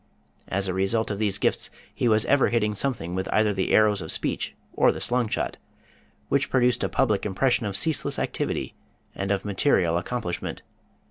As 0.47 0.67
a 0.67 0.73
result 0.73 1.11
of 1.11 1.19
these 1.19 1.37
gifts 1.37 1.69
he 1.93 2.07
was 2.07 2.25
ever 2.25 2.49
hitting 2.49 2.73
something 2.73 3.13
with 3.13 3.29
either 3.31 3.53
the 3.53 3.71
arrows 3.71 4.01
of 4.01 4.11
speech 4.11 4.55
or 4.73 4.91
the 4.91 4.99
slungshot, 4.99 5.57
which 6.27 6.49
produced 6.49 6.83
a 6.83 6.89
public 6.89 7.23
impression 7.23 7.67
of 7.67 7.77
ceaseless 7.77 8.17
activity 8.17 8.73
and 9.13 9.29
of 9.29 9.45
material 9.45 9.99
accomplishment. 9.99 10.63